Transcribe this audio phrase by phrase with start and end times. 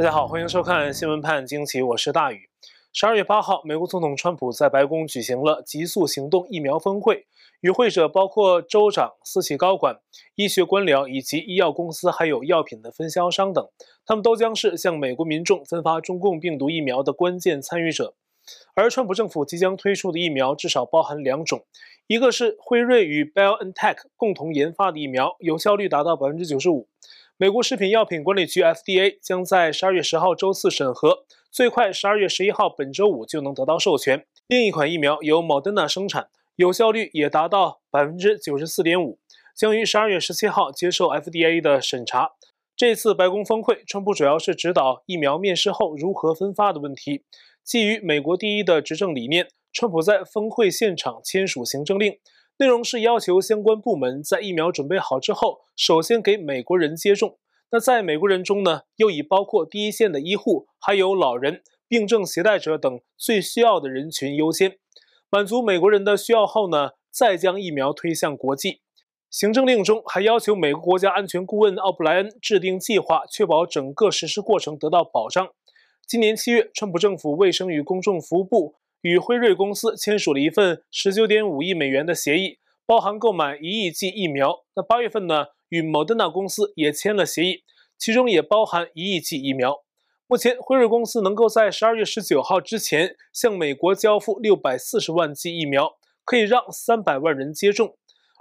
[0.00, 2.48] 大家好，欢迎收看新闻判惊奇，我是大宇。
[2.90, 7.26] 十二月八号，美国总统川普在白宫举行了急速行动疫苗峰会，
[7.60, 10.00] 与会者包括州长、私企高管、
[10.36, 13.68] 医学官僚以及医药公司，还有药品的分销商等，
[14.06, 18.14] 他们都将是向美国民众分发中共病毒疫苗的关键参与者。
[18.74, 21.66] 而川普政府即将推出的疫苗至少包含两种，
[22.06, 26.88] 一个是辉瑞与 BioNTech 共同研发的疫苗，有效率达到百分之九十五。
[27.40, 34.26] 美国食品药品管理局 FDA 将在十二月十号周四审核，最快十二月十一号本周五就能得到授权。
[34.46, 39.18] 另一款疫苗由 Moderna 生产，有效率也达到百分之九十四点五，
[39.56, 42.32] 将于十二月十七号接受 FDA 的审查。
[42.76, 47.24] 这次白宫峰会，川普主要是指导疫苗面世后如何分发的问题。
[47.64, 52.18] 基于美国第一的执政理念，川普在峰会现场签署行政令。
[52.60, 57.38] 内容是要求相关部门在疫苗准备好之后，首先给美国人接种。
[57.70, 64.76] 那在美国人中呢，又以包括第一线的医护、还有老人、病症携带者等最需要的人群优先。
[65.30, 68.82] 满足美国人的需要后呢，再将疫苗推向国际。
[69.30, 75.48] 行政令中还要求美国国家安全顾问奥布莱恩制定计划，确保整个实施过程得到保障。
[76.06, 78.74] 今年七月，川普政府卫生与公众服务部。
[79.02, 84.64] 与辉瑞公司签署了一份十九点五亿美元的协议，包含购买一亿剂疫苗。
[84.76, 87.62] 那八月份呢，与莫德纳公司也签了协议，
[87.98, 89.82] 其中也包含一亿剂疫苗。
[90.26, 97.96] 目前，辉瑞公司能够在十二月十九号之前向美国交付六百四十万剂疫苗，可以让三百万人接种。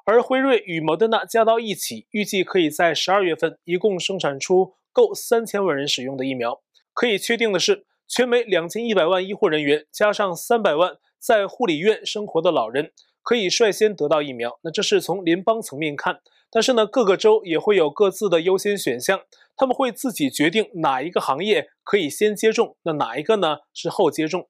[0.05, 6.61] 而辉瑞与莫德纳加到一起，预计可以在十二月份一共生产出够三千万人使用的疫苗。
[6.93, 7.85] 可以确定的是。
[8.09, 14.57] 全美两千一百万医护人员，加上三百万在护理院生活的老人，可以率先得到疫苗。
[14.63, 19.21] 那这是从联邦层面看，但是呢，各个州也会有各自的优先选项，
[19.55, 24.49] 他们会自己决定哪一个行业可以先接种，那哪一个呢是后接种。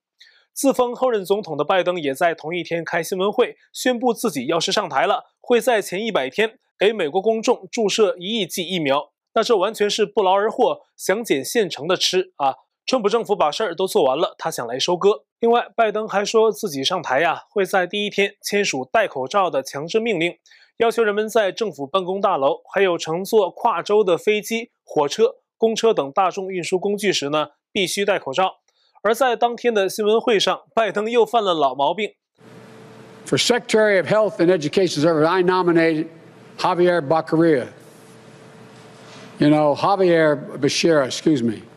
[0.54, 9.12] 自封后任总统的拜登也在同一天开新闻会，宣布自己要是上台了，会在前一百天给美国公众注射一亿剂疫苗。
[9.34, 12.56] 那这完全是不劳而获，想捡现成的吃啊！
[12.90, 15.22] 川普政府把事儿都做完了，他想来收割。
[15.42, 20.34] 另外，拜登还说自己上台呀，会在第一天签署戴口罩的强制命令，
[20.78, 28.56] 要求人们在政府办公大楼，还有乘坐跨州的飞机、火车、公车等大众运输工具时呢，必须戴口罩。
[29.04, 32.14] 而在当天的新闻会上，拜登又犯了老毛病。
[33.28, 36.08] For Secretary of Health and Education Service, I nominated
[36.58, 37.68] Javier b a c a r i a
[39.38, 41.69] You know, Javier Becerra, excuse me.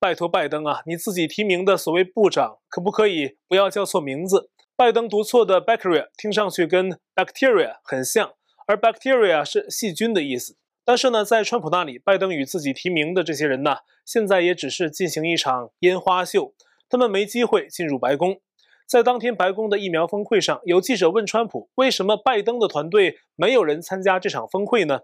[0.00, 4.48] 拜托拜登啊，你自己提名的所谓部长，可不可以不要叫错名字？
[4.76, 8.32] 拜登读错的 bacteria 听上去跟 bacteria 很像，
[8.68, 10.56] 而 bacteria 是细菌的意思。
[10.84, 16.54] 但是呢，在川普那里，拜登与自己提名的这些人呢，现在也只是进行一场烟花秀，
[16.88, 18.40] 他们没机会进入白宫。
[18.86, 25.00] 在当天白宫的疫苗峰会上，有记者问川普，为什么拜登的团队没有人参加这场峰会呢？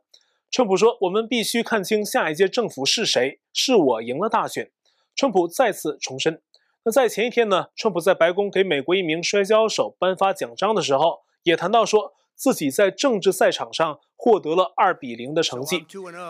[0.52, 4.70] 川普说：“我们必须看清下一届政府是谁，是我赢了大选。”
[5.16, 6.40] 川普再次重申。
[6.84, 15.86] 那在前一天呢，川普在白宫给美国一名摔跤手颁发奖章的时候，也谈到说自己在政治赛场上获得了二比零的成绩。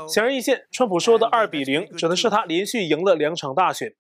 [0.09, 3.95] 显而易见，川普说的二比零指的是他连续赢了两场大选。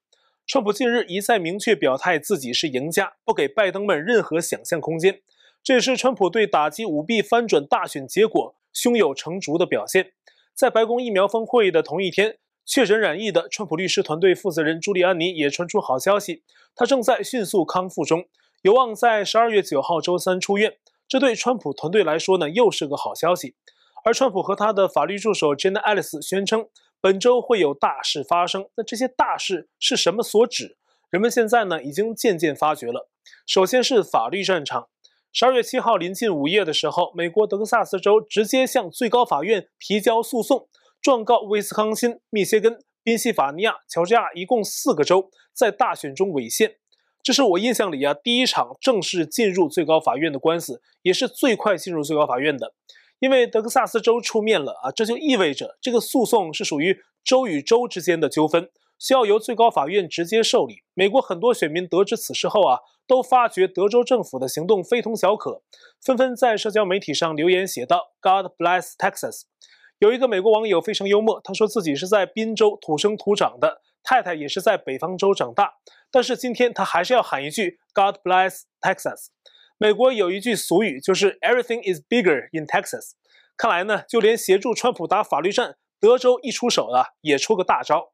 [0.46, 5.22] 川普近日一再明确表态自己是赢家，不给拜登们任何想象空间。
[5.62, 10.12] 这也是川普对打击舞弊翻转大选结果胸有成竹的表现。
[10.54, 12.36] 在白宫疫苗峰会的同一天。
[12.66, 16.42] 确诊染疫的川普律师团队负责人朱利安尼也传出好消息，
[16.74, 18.24] 他正在迅速康复中，
[18.62, 20.76] 有望在十二月九号周三出院。
[21.06, 23.54] 这对川普团队来说呢，又是个好消息。
[24.04, 26.66] 而川普和他的法律助手 Jenna Ellis 宣称，
[27.00, 28.66] 本周会有大事发生。
[28.76, 30.78] 那这些大事是什么所指？
[31.10, 33.08] 人们现在呢，已经渐渐发觉了。
[33.46, 34.88] 首先是法律战场。
[35.32, 40.68] 十二月七号临近午夜的时候，美国德克萨斯州直接向最高法院提交诉讼。
[41.04, 46.76] 状告威斯康辛、密歇根、宾夕法尼亚、乔治亚一共四个州在大选中违宪，
[47.22, 52.72] 这是我印象里啊第一场正式进入最高法院的官司，也是最快进入最高法院的。
[53.18, 60.76] 因为德克萨斯州出面了啊，这就意味着这个诉讼是属于州与州之间的纠纷，需要由最高法院直接受理。
[60.94, 65.62] 美国很多选民得知此事后啊，都发觉德州政府的行动非同小可，
[66.02, 69.42] 纷纷在社交媒体上留言写道：“God bless Texas。”
[69.98, 75.74] 有一个美国网友非常幽默，他说自己是在宾州土生土长的，太太也是在北方州长大，
[76.10, 79.28] 但是今天他还是要喊一句 God bless Texas。
[79.78, 83.12] 美国有一句俗语，就是 Everything is bigger in Texas。
[83.56, 88.12] 看来呢，就连协助川普打法律战，德州一出手啊，也出个大招。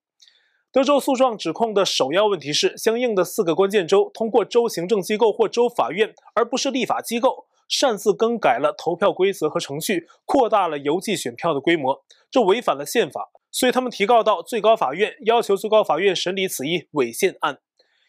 [0.73, 13.31] 德州诉状指控的首要问题是，相应的四个关键州通过州行政机构或州法院，而不是立法机构，擅自更改了投票规则和程序，扩大了邮寄选票的规模，这违反了宪法。
[13.51, 17.61] 所以他们提告到最高法院，要求最高法院审理此一违宪案。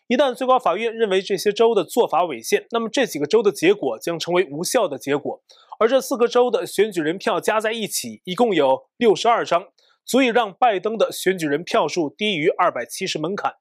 [0.08, 5.42] 一旦最高法院认为这些州的做法违宪，那么这几个州的结果将成为无效的结果。
[5.80, 9.68] 而这四个州的选举人票加在一起，一共有六十二张。
[10.04, 13.54] 足以让拜登的选举人票数低于二百七十门槛，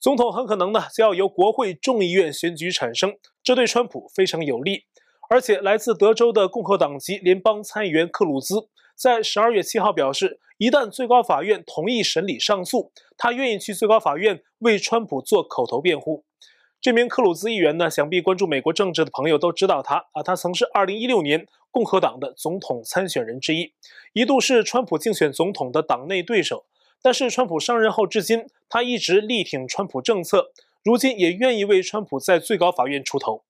[0.00, 4.84] 总统很可能呢就要由国会众议院选举产生，这对川普非常有利。
[5.30, 16.24] 而且来自德州的共和党籍联邦参议员克鲁兹在十二月七号表示，一旦最高法院同意审理上诉，他愿意去最高法院为川普做口头辩护。
[16.80, 23.72] 这名克鲁兹议员呢，想必关注美国政治的朋友都知道他啊，他曾是二零一六年共和党的总统参选人之一，
[24.14, 26.66] 一度是川普竞选总统的党内对手。
[27.00, 30.50] 但是川普上任后至今，他一直力挺川普政策，
[30.82, 33.44] 如今也愿意为川普在最高法院出头。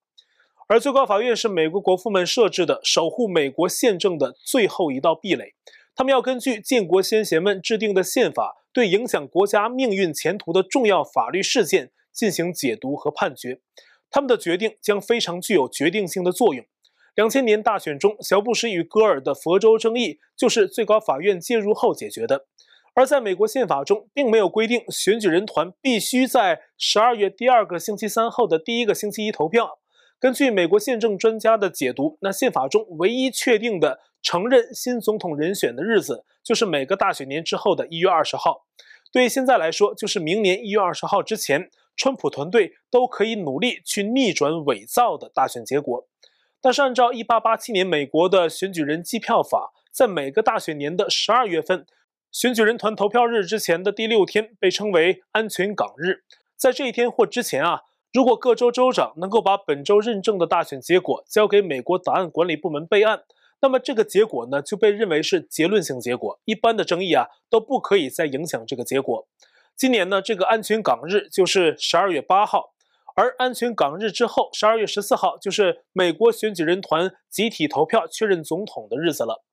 [0.70, 5.54] 而最高法院是美国国父们设置的守护美国宪政的最后一道壁垒，
[5.96, 11.90] 他们要根据建国先贤们制定的宪法，对影响国家命运前途的重要法律事件。
[12.12, 13.60] 进行解读和判决，
[14.10, 16.66] 他们的决定将非常具有决定性的作用。
[17.14, 22.46] 两千年大选中，小布什与戈尔的佛州争议就是最高法院介入后解决的。
[22.94, 29.79] 而在美国宪法中，并没有规定选举人团必须在十二月第二个星期三后的第一个星期一投票。
[30.20, 38.66] 根据美国宪政专家的解读，那宪法中唯一确定的承认新总统人选的日子，就是每个大选年之后的一月二十号。
[39.10, 41.70] 对现在来说，就是明年一月二十号之前。
[41.96, 46.08] 川普团队都可以努力去逆转伪造的大选结果，
[46.58, 51.84] 但是按照一八八七年美国的选举人计票法，在每个大选年的十二月份，
[52.32, 56.24] 选举人团投票日之前的第六天被称为安全港日。
[56.56, 63.22] 在这一天或之前啊，如果各州州长能够把本州认证的大选结果交给美国档案管理部门备案，
[63.60, 69.28] 那么这个结果呢就被认为是结论性结果，一般的争议啊都不可以再影响这个结果。
[69.76, 72.72] 今年呢，这个安全港日就是十二月八号，
[73.14, 79.44] 而安全港日之后，十二月十四号就是美国选举人团集体投票确认总统的日子了。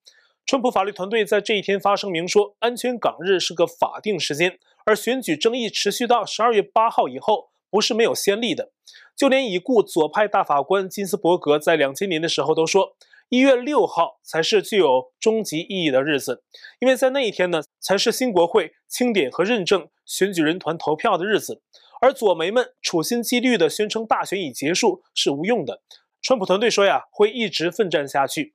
[0.48, 8.72] 川普法律团队在这一天发声明说，安全港日是个法定时间，而选举争议持续到十二月八号以后，不是没有先例的。
[9.16, 12.96] 就连已故左派大法官金斯伯格在两千年的时候都说。
[13.30, 16.44] 一月六号才是具有终极意义的日子，
[16.80, 21.62] 因为在那一天呢，才是新国会清点和认证选举人团投票的日子。
[22.00, 25.82] 而左媒们处心积虑地宣称大选已结束是无用的。
[26.22, 28.54] 川普团队说呀，会一直奋战下去。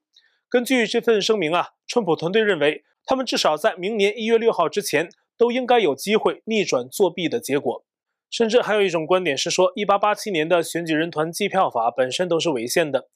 [0.49, 7.85] 根据这份声明啊，川普团队认为，他们至少在明年一月六号之前都应该有机会逆转作弊的结果。
[8.33, 13.07] 甚至还有一种观点是说，一八八七年的选举人团计票法本身都是违宪的。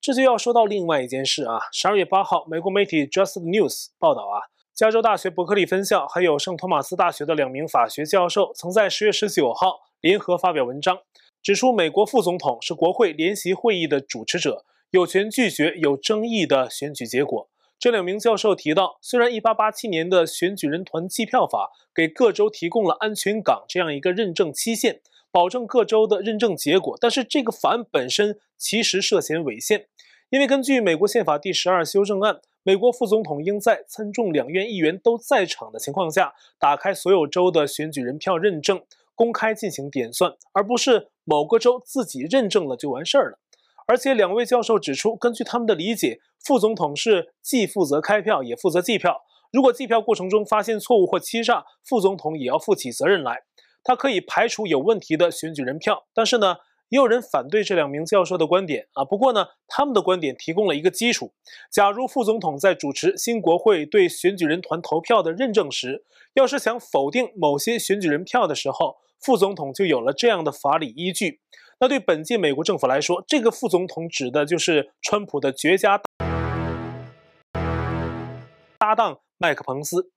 [0.00, 1.58] 这就要说到另外一件事啊。
[1.72, 11.00] 十二月八号，美国媒体 Just News 报道啊，加州大学伯克利分校还有圣托马斯大学的两名法学教授，曾在十月十九号联合发表文章，
[11.42, 17.49] 指出美国副总统是国会联席会议的主持者，有权拒绝有争议的选举结果。
[17.80, 25.00] 这两名教授提到，虽然一八八七年的选举人团计票法给各州提供了安全港这样一个认证期限。
[25.32, 29.86] 保证各州的认证结果，但是这个法案本身其实涉嫌违宪，
[30.28, 38.82] 因为根据美国宪法第十二修正案，美国副总统应在参众两院议员都在场的情况下，打开所有州的选举人票认证，
[39.14, 43.38] 公开进行点算，而不是某个州自己认证了就完事儿了。
[43.90, 53.42] 而且两位教授指出，根据他们的理解，副总统是既负责开票也负责计票，如果计票过程中发现错误或欺诈，副总统也要负起责任来。
[53.82, 56.58] 他可以排除有问题的选举人票，但是呢，
[56.90, 59.04] 也有人反对这两名教授的观点啊。
[59.04, 61.32] 不过呢，他们的观点提供了一个基础：
[61.72, 66.04] 假如副总统在主持新国会对选举人团投票的认证时，
[66.34, 71.40] 要是想否定某些选举人票的时候，副总统就有了这样的法理依据。
[71.82, 75.98] 那对本届美国政府来说，这个副总统指的就是川普的绝佳
[78.76, 80.10] 搭档麦克彭斯。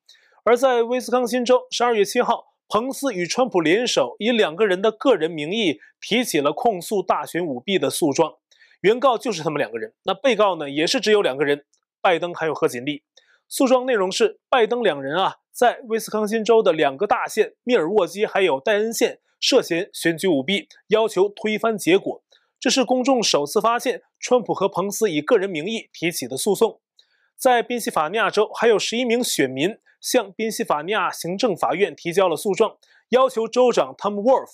[0.43, 2.48] 而在威斯康星州，十二月七号。
[2.67, 8.34] 彭斯与川普联手，以两个人的个人名义提起了控诉大选舞弊的诉状，
[8.82, 9.93] 原告就是他们两个人。
[10.03, 11.63] 那被告呢，也是只有两个人，
[12.01, 13.03] 拜登还有贺锦丽。
[13.48, 22.24] 诉状内容是，拜登两人啊，在威斯康星州的两个大县密尔沃基还有戴恩县涉嫌选举舞弊，要求推翻结果。
[22.62, 26.80] 这是公众首次发现川普和彭斯以个人名义提起的诉讼。
[27.36, 29.78] 在宾夕法尼亚州，还有十一名选民。
[30.00, 32.78] 向宾夕法尼亚行政法院提交了诉状，
[33.10, 34.50] 要求州长 Tom Wolf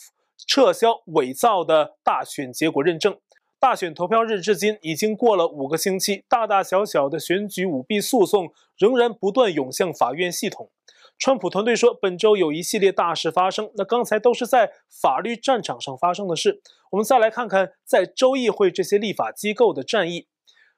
[0.48, 3.16] 撤销伪造的大选结果认证。
[3.60, 10.72] 大选投票日至今已经过了五个星期，大大小小的选举舞弊诉讼仍然不断涌向法院系统。
[11.20, 13.70] 川普团队说，本周有一系列大事发生。
[13.76, 16.62] 那刚才都是在法律战场上发生的事，
[16.92, 20.28] 我们再来看看在州议会这些立法机构的战役。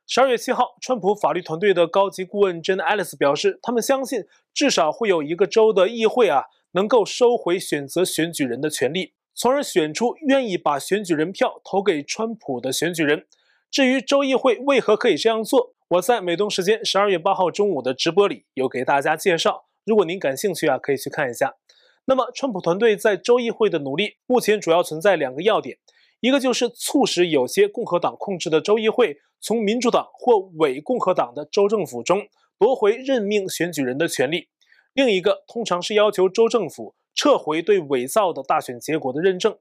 [0.07, 9.13] 十二月七号，川普法律团队的高级顾问 Jen Ellis 表示，他们相信至少会有一个州的议会啊，能够收回选择选举人的权利。
[9.35, 13.27] 从而选出愿意把选举人票投给川普的选举人。
[13.69, 19.65] 至于州议会为何可以这样做，我在美东时间十二月八号中午的直播里有给大家介绍。
[19.85, 21.55] 如果您感兴趣啊，可以去看一下。
[22.05, 25.77] 那么，川普团队在州议会的努力，目前主要存在两个要点：
[26.19, 34.47] 一个就是促使有些共和党控制的州议会从民主党或伪共和党的州政府中夺回任命选举人的权利；
[34.93, 36.95] 另一个通常是要求州政府。
[37.13, 39.57] 撤回对伪造的大选结果的认证，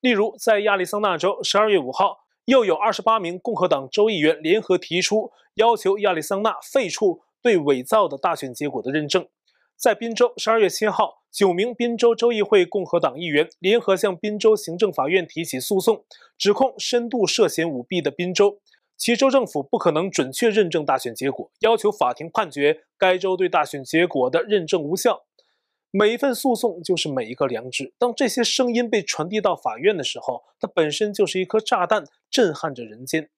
[0.00, 9.26] 例如在亚利桑那州，十二月五号，又有二十八名共和党州议员联合提出要求亚利桑那废除对伪造的大选结果的认证。
[9.82, 16.04] 在宾州，十二月七号，九名宾州州议会共和党议员联合向宾州行政法院提起诉讼，
[16.38, 18.60] 指控深度涉嫌舞弊的宾州，
[18.96, 25.24] 其州政府不可能准确认证大选结果，要求法庭判决该州对大选结果的认证无效。
[25.90, 27.92] 每一份诉讼就是每一个良知。
[27.98, 33.28] 当这些声音被传递到法院的时候，它本身就是一颗炸弹，震撼着人间。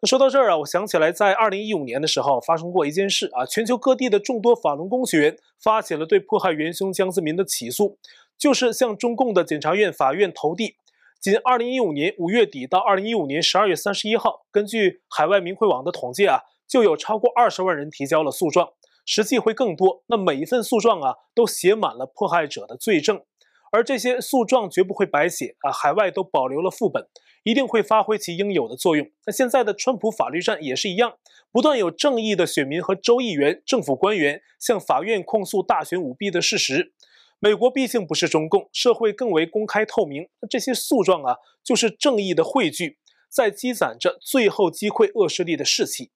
[0.00, 7.98] 那说到这儿啊，我想起来，在二零一五年的时候发生过一件事啊，全球各地的众多法轮功学员发起了对迫害元凶江泽民的起诉，
[8.36, 10.76] 就是向中共的检察院、法院投递。
[11.20, 18.68] 仅二零一五年五月底到二零一五年十二月三十一号，根据海外明慧网的统计啊，就有超过二十万人提交了诉状。
[19.08, 20.02] 实际会更多。
[20.08, 23.22] 那每一份诉状啊，都写满了迫害者的罪证，
[23.70, 27.06] 而这些诉状绝不会白写啊，海外都保留了副本，
[27.46, 29.08] 一定会发挥其应有的作用。
[29.24, 31.14] 那现在的川普法律战也是一样，
[31.52, 36.92] 不断有正义的选民和州议员、政府官员向法院控诉大选舞弊的事实。
[37.38, 40.26] 美国毕竟不是中共，社会更为公开透明。
[40.50, 42.98] 这些诉状啊，就是正义的汇聚，
[43.28, 46.10] 在积攒着最后击溃恶势力的士气。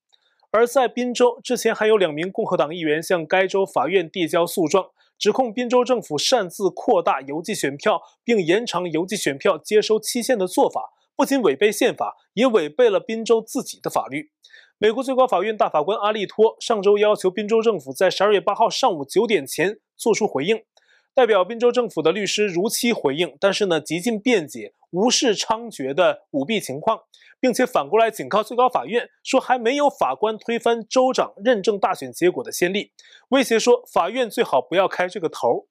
[0.51, 14.31] 而在宾州之前，还有两名共和党议员向该州法院递交诉状，指控宾州政府擅自扩大邮寄选票，并延长邮寄选票接收期限的做法，不仅违背宪法，也违背了宾州自己的法律。
[14.79, 20.62] 美国最高法院大法官阿利托上周要求宾州政府在十二月八号上午九点前做出回应。
[21.12, 27.00] 代表宾州政府的律师如期回应，但是呢，极尽辩解，无视猖獗的舞弊情况，
[27.40, 32.93] 并且反过来警告最高法院说还没有法官推翻州长认证大选结果的先例，
[33.31, 35.67] 威胁说法院最好不要开这个头。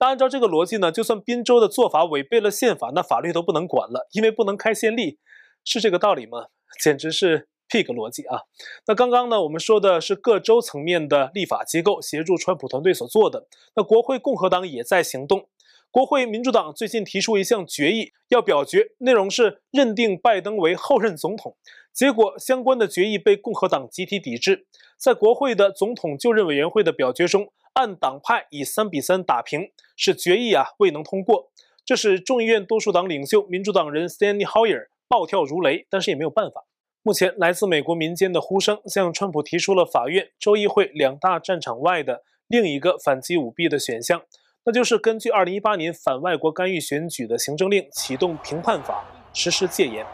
[0.00, 5.18] 那按照这个逻辑呢，就算宾州的做法违背了宪法，那法律都不能管了，因为不能开先例，
[5.64, 6.46] 是这个道理吗？
[6.80, 7.48] 简直是。
[7.70, 8.44] Pig 逻辑啊，
[8.86, 13.46] 那刚刚呢，我们说的是各州层面的立法机构协助川普团队所做的。
[13.76, 15.50] 那国会共和党也在行动。
[15.90, 21.58] 国会民主党最近提出一项决议，要表决，内容是认定拜登为后任总统。
[21.92, 31.52] 结果相关的决议被共和党集体抵制，在国会的总统就任委员会的表决中，按党派以三比三打平，使决议啊未能通过。
[31.84, 36.64] 这是众议院多数党领袖民主党人 Steny Hoyer 暴跳如雷，但是也没有办法。
[37.04, 44.22] 目前，来自美国民间的呼声向川普提出了法院、州议会两大战场外的另一个反击舞弊的选项，
[44.64, 50.04] 那就是根据2018年反外国干预选举的行政令启动评判法，实施戒严。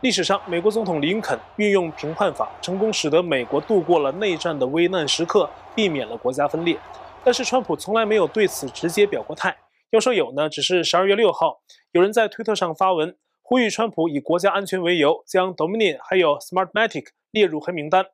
[0.00, 6.78] 历史上，美国总统林肯运用评判法，成功使得美国度过了内战的危难时刻，避免了国家分裂。
[7.24, 9.56] 但是，川普从来没有对此直接表过态。
[9.90, 13.16] 要说有呢，只是12月6号，有人在推特上发文。
[13.42, 18.06] 呼吁川普以国家安全为由，将 Dominion 还有 Smartmatic 列入黑名单，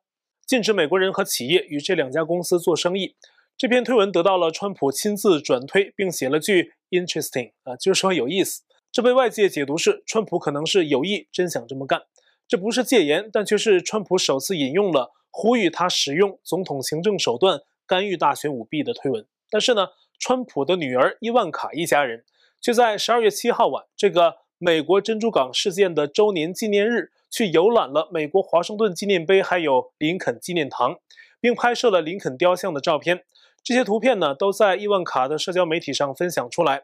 [0.47, 3.15] 禁止美国人和企业与这两家公司做生意。
[3.55, 8.63] 这篇推文得到了川普亲自转推，并写了句 “interesting” 啊，就是说有意思。
[8.95, 12.03] 这被外界解读是川普可能是有意真想这么干。
[12.47, 19.25] 这不是戒严，但却是川普首次引用了呼吁他使用总统行政手段干预大选舞弊的推文。
[19.49, 22.23] 但是呢，川普的女儿伊万卡一家人
[22.61, 24.37] 却在十二月七号晚这个。
[24.57, 30.95] 美国珍珠港事件的周年纪念日，去游览了美国华盛顿纪念碑，还有林肯纪念堂，
[31.41, 33.25] 并拍摄了林肯雕像的照片。
[33.61, 36.83] 这些图片呢，都在伊万卡的社交媒体上分享出来。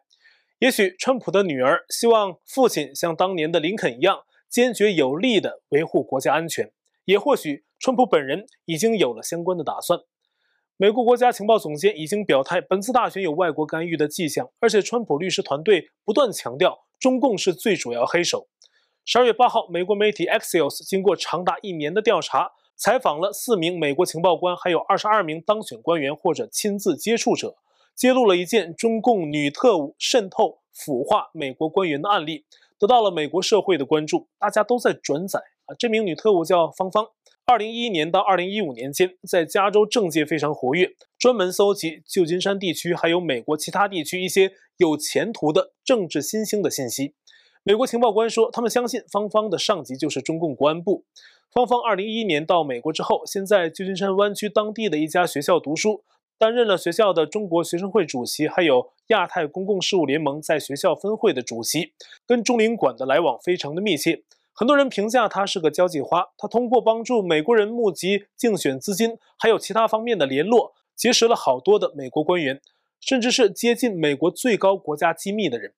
[0.62, 6.68] 也许川普的女儿希望父亲像当年的林肯一样，坚决有力地维护国家安全；
[7.06, 10.00] 也或许川普本人已经有了相关的打算。
[10.78, 18.48] 美国国家情报总监已经表态，本次大选有外国干预的迹象，而且川普律师团队不断强调中共是最主要黑手。
[19.04, 27.56] 十二月八号，美国媒体 Axios 经过长达一年的调查，采访了四名美国情报官，还有二十二名当选官员或者亲自接触者，
[27.96, 32.46] 揭露了一件中共女特务渗透腐化美国官员的案例，
[32.80, 35.76] 得到了美国社会的关注，大家都在转载啊。
[35.78, 37.08] 这名女特务叫芳芳。
[37.46, 47.16] 二零一一年到二零一五年间，在加州政界非常活跃，专门搜集旧金山地区还有美国其他地区一些有前途的政治新兴的信息。
[47.64, 51.04] 美国情报官说，他们相信芳芳的上级就是中共国安部。
[51.52, 56.04] 芳芳二零一一年到美国之后，先在旧金山湾区当地的一家学校读书，
[56.42, 61.94] 担任了学校的中国学生会主席，还有亚太公共事务联盟在学校分会的主席，
[62.26, 64.24] 跟中领馆的来往非常的密切。
[64.52, 72.60] 很多人评价他是个交际花，他通过帮助美国人募集竞选资金，还有其他方面的联络，结识了好多的美国官员，
[73.00, 75.76] 甚至是接近美国最高国家机密的人。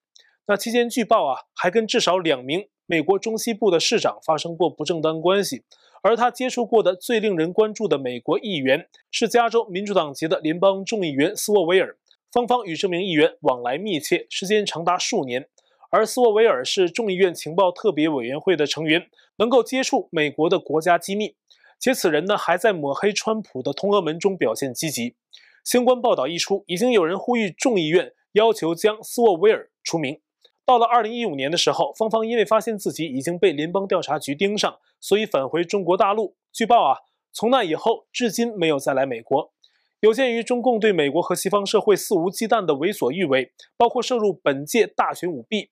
[0.48, 5.65] 那期间据报啊，还跟至少两名美国中西部的市长发生过不正当关系。
[6.03, 11.98] 而他接触过的最令人关注的美国议员是加州民主党籍的联邦众议员斯沃维尔。
[12.29, 15.48] 芳芳与这名议员往来密切，时间长达数年。
[15.89, 19.07] 而斯沃维尔是众议院情报特别委员会的成员，
[19.38, 21.36] 能够接触美国的国家机密，
[21.79, 25.15] 且此人呢还在抹黑川普的通俄门中表现积极。
[25.63, 30.19] 相关报道一出，已经有人呼吁众议院要求将斯沃维尔除名。
[30.65, 36.38] 到了二零一五年的时候，芳芳因为发现自己已经被联邦调查局盯上，所以返回中国大陆。
[36.53, 37.00] 据报啊，
[37.33, 39.51] 从那以后至今没有再来美国。
[40.00, 45.72] 有鉴于中共对美国和西方社会肆无忌惮的为所欲为，包括涉入本届大选舞弊。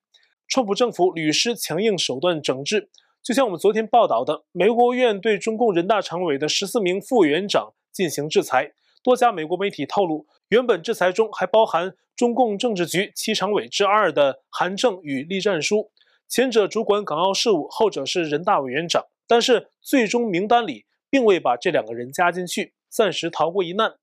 [0.49, 2.89] 川普政府屡施强硬手段整治，
[3.23, 8.73] 就像我们昨天报道的，美国国务院对中共人大常委的十四名副委员长进行制裁。
[9.01, 15.89] 多家美国媒体透露，原本制裁中还包含中共政治局七常委之二的韩正与栗战书，
[16.27, 19.05] 前者主管港澳事务，后者是人大委员长。
[19.31, 23.93] 但是最终名单里并未把这两个人加进去，暂时逃过一难。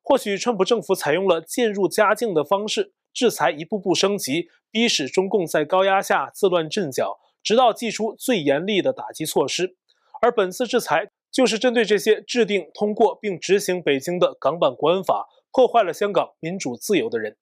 [0.00, 2.92] 或许川普政府采用了渐入佳境的方式。
[3.12, 9.74] 制裁一步步升级，逼使中共在高压下自乱阵脚，直到祭出最严厉的打击措施。
[10.22, 17.36] 而本次制裁就是针对这些制定、通过并执行北京的港版国安法，破坏了香港民主自由的人。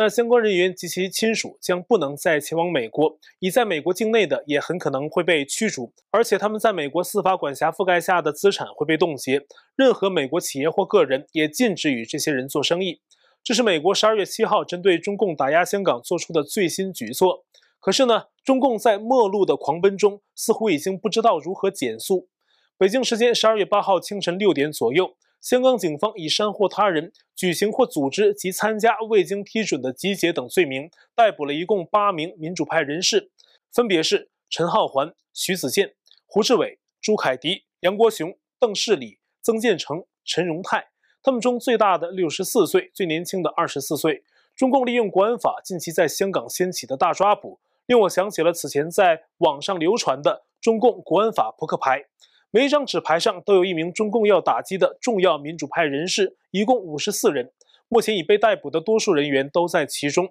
[0.00, 9.44] 那相关人员及其亲属将不能再前往美国，已在美国境内的也很可能会被驱逐，而且他们在美国司法管辖覆盖下的资产会被冻结。
[9.74, 13.00] 任何美国企业或个人也禁止与这些人做生意。
[13.42, 17.44] 这是美国十二月七号针对中共打压香港做出的最新举措。
[17.80, 22.28] 可是呢，中共在末路的狂奔中，似乎已经不知道如何减速。
[22.76, 33.30] 北京时间十二月八号清晨六点左右，香港警方以煽惑他人举行或组织及参加未经批准的集结等罪名，逮捕了一共八名民主派人士，
[33.72, 35.94] 分别是陈浩环、徐子健、
[36.26, 40.88] 胡志伟、朱凯迪、杨国雄、邓世礼、曾建成、陈荣泰。
[41.22, 44.24] 他们中最大的六十四岁，最年轻的二十四岁。
[44.56, 52.06] 中共利用国安法近期在香港掀起的大抓捕，令我想起了此前在网上流传的中共国安法扑克牌。
[52.50, 57.52] 每一张纸牌上都有一名中共要打击的重要民主派人士，一共五十四人。
[57.88, 60.30] 目前已被逮捕的多数人员都在其中，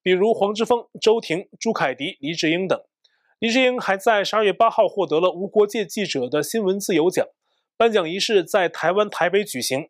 [0.00, 2.80] 比如黄之锋、周庭、朱凯迪、黎智英等。
[3.40, 7.26] 黎智英还在十二月八号获得了无国界记者的新闻自由奖，
[7.76, 9.88] 颁奖仪式在台湾台北举行。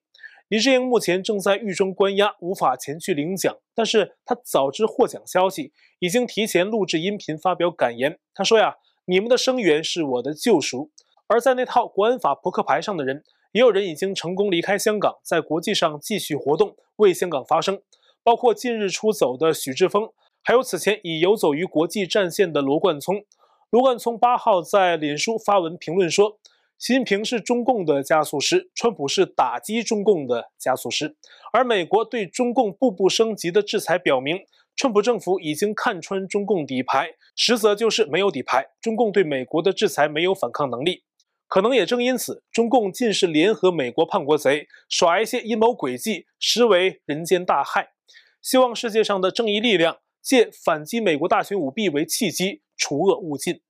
[0.48, 3.54] 黎智英目前正在狱中关押，无法前去领奖。
[3.74, 8.18] 但是他早知获奖消息，已经提前录制音频发表感言。
[8.32, 10.90] 他说呀：“你们的声援是我的救赎。”
[11.28, 17.80] 而在那套国安法扑克牌上的人，也有人已经成功离开香港，在国际上继续活动，为香港发声。
[18.22, 20.10] 包括近日出走的许志峰，
[20.42, 23.24] 还有此前已游走于国际战线的罗冠聪。
[23.70, 26.38] 罗冠聪八号在脸书发文评论说。
[26.78, 31.16] 习近平是中共的加速师，川普是打击中共的加速师，
[31.50, 34.40] 而美国对中共步步升级的制裁表明，
[34.76, 38.72] 川普政府已经看穿中共底牌，实则就是没有底牌。
[38.78, 41.04] 中共对美国的制裁没有反抗能力，
[41.48, 47.90] 可能也正因此，中共尽是联合美国叛国贼，耍一些阴谋诡计，实为人间大害。
[48.42, 53.60] 希望世界上的正义力量借反击美国大选舞弊为契机，除恶务尽。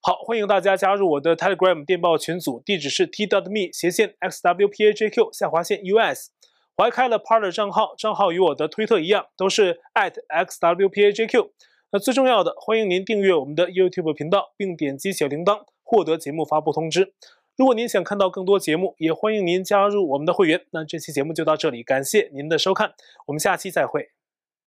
[0.00, 6.28] 好，欢迎大家加入我的 Telegram 电报群组，地址是 t.me 斜线 xwpajq 下划线 us。
[6.76, 11.50] 我还开了 Parler 账号，账号与我的推特一样，都是 @xwpajq。
[11.92, 15.64] 那最重要的，欢迎您订阅我们的 YouTube 频道，并点击小铃铛，
[15.94, 17.12] 获得节目发布通知。
[17.56, 20.60] 如果您想看到更多节目，也欢迎您加入我们的会员。
[20.72, 22.94] 那这期节目就到这里，感谢您的收看，
[23.26, 24.13] 我们下期再会。